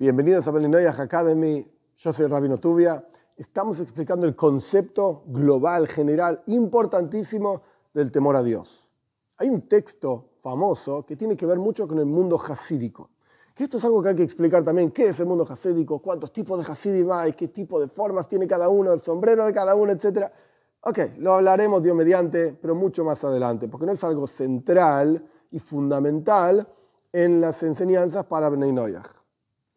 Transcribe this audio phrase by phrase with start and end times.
[0.00, 1.70] Bienvenidos a Belinoyah Academy.
[1.98, 3.06] Yo soy Rabino Tubia.
[3.36, 7.60] Estamos explicando el concepto global, general, importantísimo
[7.92, 8.90] del temor a Dios.
[9.36, 13.10] Hay un texto famoso que tiene que ver mucho con el mundo hasídico.
[13.54, 14.90] Que esto es algo que hay que explicar también.
[14.90, 15.98] ¿Qué es el mundo hasídico?
[15.98, 17.34] ¿Cuántos tipos de hasidim hay?
[17.34, 18.94] ¿Qué tipo de formas tiene cada uno?
[18.94, 19.92] ¿El sombrero de cada uno?
[19.92, 20.32] Etcétera.
[20.80, 25.58] Ok, lo hablaremos Dios mediante, pero mucho más adelante, porque no es algo central y
[25.58, 26.66] fundamental
[27.12, 29.19] en las enseñanzas para Bnei Noyaj.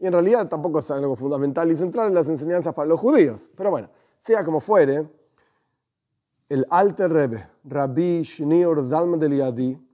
[0.04, 3.50] Y en realidad tampoco es algo fundamental y central en las enseñanzas para los judíos.
[3.56, 3.90] Pero bueno,
[4.20, 5.08] sea como fuere,
[6.50, 9.88] el Alter Rebbe, Rabbi Shneur Zalman de Liadi,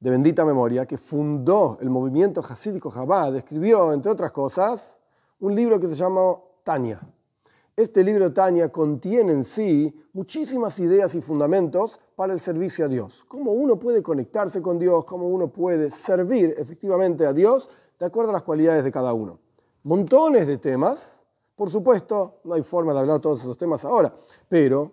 [0.00, 4.98] de bendita memoria, que fundó el movimiento hasídico Chabad, escribió, entre otras cosas,
[5.38, 6.34] un libro que se llama
[6.64, 7.00] Tania.
[7.76, 13.24] Este libro Tania contiene en sí muchísimas ideas y fundamentos para el servicio a Dios.
[13.28, 17.68] Cómo uno puede conectarse con Dios, cómo uno puede servir efectivamente a Dios
[18.00, 19.38] de acuerdo a las cualidades de cada uno.
[19.82, 21.22] Montones de temas,
[21.54, 24.12] por supuesto, no hay forma de hablar todos esos temas ahora,
[24.48, 24.90] pero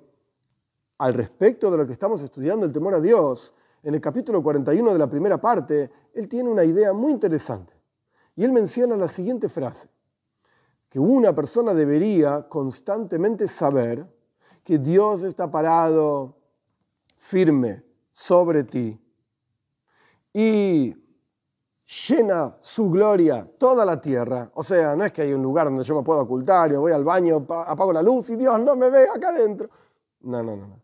[0.97, 4.91] al respecto de lo que estamos estudiando, el temor a Dios, en el capítulo 41
[4.91, 7.73] de la primera parte, él tiene una idea muy interesante.
[8.35, 9.87] Y él menciona la siguiente frase,
[10.89, 14.05] que una persona debería constantemente saber
[14.63, 16.35] que Dios está parado
[17.17, 18.99] firme sobre ti
[20.33, 20.93] y
[21.87, 24.51] llena su gloria toda la tierra.
[24.55, 26.91] O sea, no es que hay un lugar donde yo me puedo ocultar, yo voy
[26.91, 29.69] al baño, apago la luz y Dios no me ve acá adentro.
[30.21, 30.81] No, no, no.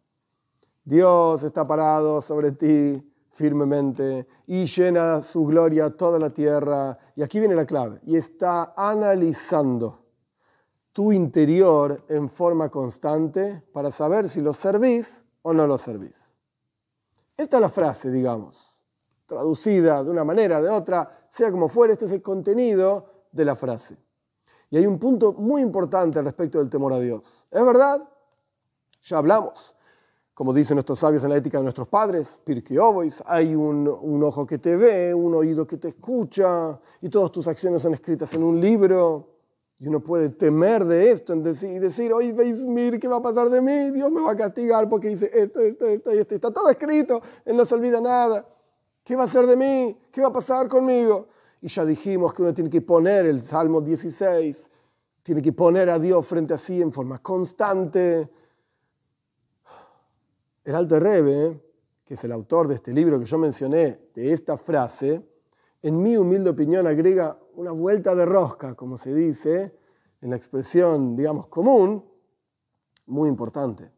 [0.85, 6.97] Dios está parado sobre ti firmemente y llena su gloria toda la tierra.
[7.15, 7.99] Y aquí viene la clave.
[8.05, 9.99] Y está analizando
[10.93, 16.33] tu interior en forma constante para saber si lo servís o no lo servís.
[17.35, 18.72] Esta es la frase, digamos,
[19.33, 23.55] traducida de una manera, de otra, sea como fuere, este es el contenido de la
[23.55, 23.97] frase.
[24.69, 27.45] Y hay un punto muy importante respecto del temor a Dios.
[27.51, 28.07] ¿Es verdad?
[29.03, 29.75] Ya hablamos.
[30.33, 32.77] Como dicen nuestros sabios en la ética de nuestros padres, Pirkei
[33.25, 33.87] hay un,
[34.23, 38.33] ojo que te ve, un oído que te escucha, y todas tus acciones son escritas
[38.33, 39.29] en un libro.
[39.77, 41.41] Y uno puede temer de esto y
[41.79, 42.33] decir, oye,
[42.65, 43.91] mir ¿qué va a pasar de mí?
[43.91, 46.35] Dios me va a castigar porque hice esto, esto, esto y esto.
[46.35, 48.47] Está todo escrito, Él no se olvida nada.
[49.03, 49.97] ¿Qué va a hacer de mí?
[50.11, 51.27] ¿Qué va a pasar conmigo?
[51.61, 54.71] Y ya dijimos que uno tiene que poner el Salmo 16,
[55.21, 58.29] tiene que poner a Dios frente a sí en forma constante.
[60.63, 61.61] El Alto Rebe,
[62.05, 65.21] que es el autor de este libro que yo mencioné, de esta frase,
[65.81, 69.77] en mi humilde opinión agrega una vuelta de rosca, como se dice,
[70.21, 72.05] en la expresión, digamos, común,
[73.05, 73.91] muy importante.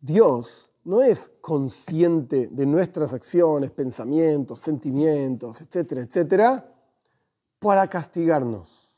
[0.00, 6.74] Dios no es consciente de nuestras acciones, pensamientos, sentimientos, etcétera, etcétera,
[7.58, 8.92] para castigarnos.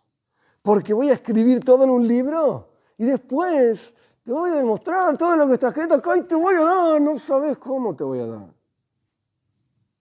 [0.62, 5.36] Porque voy a escribir todo en un libro y después te voy a demostrar todo
[5.36, 8.20] lo que está escrito acá y te voy a dar, no sabes cómo te voy
[8.20, 8.54] a dar.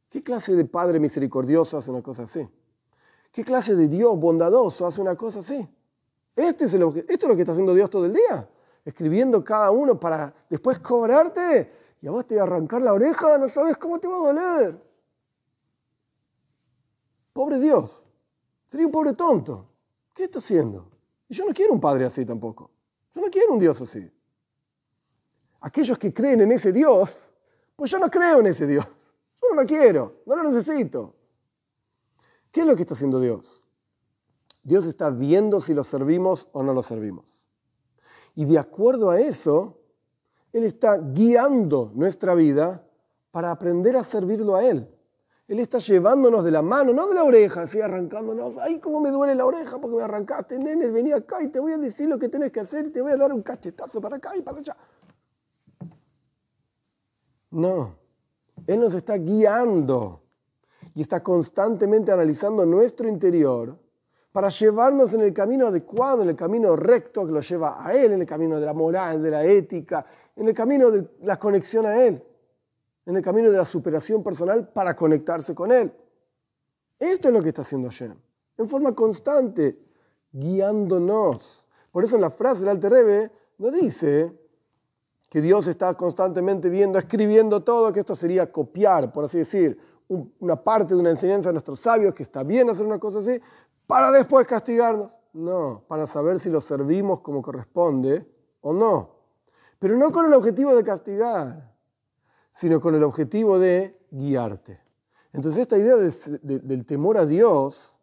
[0.10, 2.48] ¿Qué clase de Padre misericordioso hace una cosa así?
[3.32, 5.68] ¿Qué clase de Dios bondadoso hace una cosa así?
[6.36, 8.50] Este es esto es lo que está haciendo Dios todo el día,
[8.86, 13.38] escribiendo cada uno para después cobrarte y a vos te va a arrancar la oreja,
[13.38, 14.94] no sabes cómo te va a doler.
[17.32, 18.06] Pobre Dios,
[18.68, 19.70] sería un pobre tonto.
[20.14, 20.92] ¿Qué está haciendo?
[21.28, 22.70] Y yo no quiero un padre así tampoco.
[23.14, 24.12] Yo no quiero un Dios así.
[25.62, 27.32] Aquellos que creen en ese Dios,
[27.76, 28.86] pues yo no creo en ese Dios.
[29.42, 31.16] Yo no lo quiero, no lo necesito.
[32.52, 33.64] ¿Qué es lo que está haciendo Dios?
[34.62, 37.33] Dios está viendo si lo servimos o no lo servimos.
[38.36, 39.80] Y de acuerdo a eso,
[40.52, 42.84] Él está guiando nuestra vida
[43.32, 44.90] para aprender a servirlo a Él.
[45.48, 48.58] Él está llevándonos de la mano, no de la oreja, así arrancándonos.
[48.58, 51.74] Ay, cómo me duele la oreja porque me arrancaste, nene, vení acá y te voy
[51.74, 54.36] a decir lo que tenés que hacer, te voy a dar un cachetazo para acá
[54.38, 54.78] y para allá.
[57.52, 57.96] No,
[58.66, 60.24] Él nos está guiando
[60.96, 63.78] y está constantemente analizando nuestro interior
[64.34, 68.14] para llevarnos en el camino adecuado, en el camino recto que lo lleva a Él,
[68.14, 70.04] en el camino de la moral, de la ética,
[70.36, 72.22] en el camino de la conexión a Él,
[73.06, 75.94] en el camino de la superación personal para conectarse con Él.
[76.98, 78.16] Esto es lo que está haciendo Hashem,
[78.58, 79.78] en forma constante,
[80.32, 81.64] guiándonos.
[81.92, 84.36] Por eso en la frase del Alter Rebbe no dice
[85.30, 89.78] que Dios está constantemente viendo, escribiendo todo, que esto sería copiar, por así decir,
[90.40, 93.40] una parte de una enseñanza de nuestros sabios, que está bien hacer una cosa así,
[93.88, 95.16] para después castigarnos.
[95.34, 98.28] No, para saber si lo servimos como corresponde
[98.62, 99.10] o no.
[99.80, 101.76] Pero no con el objetivo de castigar,
[102.52, 104.80] sino con el objetivo de guiarte.
[105.34, 107.94] Entonces esta idea del temor a Dios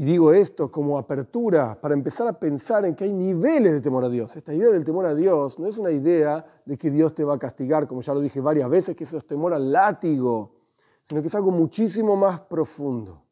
[0.00, 4.04] Y digo esto como apertura para empezar a pensar en que hay niveles de temor
[4.04, 4.34] a Dios.
[4.36, 7.34] Esta idea del temor a Dios no es una idea de que Dios te va
[7.34, 10.54] a castigar, como ya lo dije varias veces, que eso es temor al látigo,
[11.02, 13.22] sino que es algo muchísimo más profundo.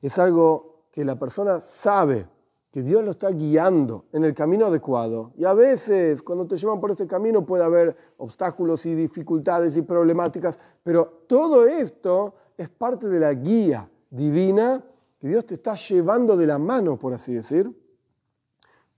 [0.00, 2.28] Es algo que la persona sabe
[2.70, 5.32] que Dios lo está guiando en el camino adecuado.
[5.36, 9.82] Y a veces, cuando te llevan por este camino, puede haber obstáculos y dificultades y
[9.82, 14.84] problemáticas, pero todo esto es parte de la guía divina
[15.18, 17.70] que Dios te está llevando de la mano, por así decir,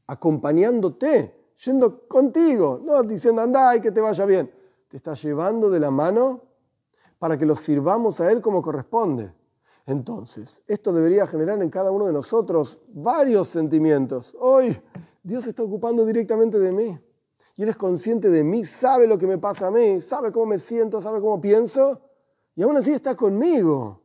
[0.07, 4.53] acompañándote, yendo contigo, no diciendo anda y que te vaya bien.
[4.89, 6.43] Te está llevando de la mano
[7.21, 9.33] para que lo sirvamos a Él como corresponde.
[9.87, 14.35] Entonces, esto debería generar en cada uno de nosotros varios sentimientos.
[14.41, 14.81] Hoy
[15.23, 16.99] Dios está ocupando directamente de mí.
[17.57, 20.47] Y Él es consciente de mí, sabe lo que me pasa a mí, sabe cómo
[20.47, 22.01] me siento, sabe cómo pienso.
[22.57, 24.01] Y aún así está conmigo.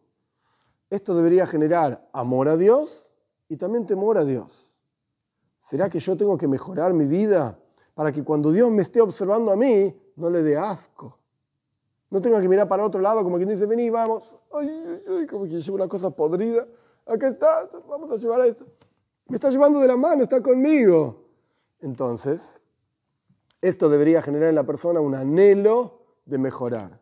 [0.89, 3.09] Esto debería generar amor a Dios
[3.47, 4.73] y también temor a Dios.
[5.57, 7.57] ¿Será que yo tengo que mejorar mi vida
[7.93, 11.17] para que cuando Dios me esté observando a mí no le dé asco?
[12.09, 15.45] No tenga que mirar para otro lado como quien dice, vení, vamos, ay, ay, como
[15.45, 16.67] que lleva una cosa podrida,
[17.05, 18.65] acá está, vamos a llevar esto.
[19.27, 21.23] Me está llevando de la mano, está conmigo.
[21.81, 22.61] Entonces,
[23.61, 26.99] esto debería generar en la persona un anhelo de mejorar.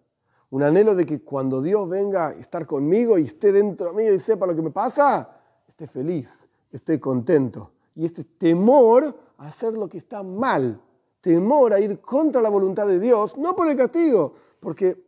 [0.49, 4.19] Un anhelo de que cuando Dios venga a estar conmigo y esté dentro mío y
[4.19, 7.71] sepa lo que me pasa, esté feliz, esté contento.
[7.95, 10.79] Y este temor a hacer lo que está mal,
[11.21, 15.03] temor a ir contra la voluntad de Dios, no por el castigo, porque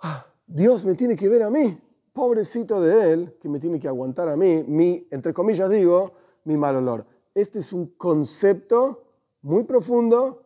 [0.00, 1.78] ah, Dios me tiene que ver a mí,
[2.12, 6.12] pobrecito de Él, que me tiene que aguantar a mí, mi, entre comillas digo,
[6.44, 7.04] mi mal olor.
[7.34, 9.04] Este es un concepto
[9.42, 10.44] muy profundo,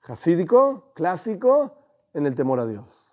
[0.00, 1.74] jasídico, clásico,
[2.14, 3.07] en el temor a Dios.